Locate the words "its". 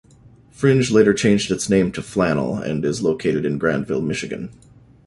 1.51-1.69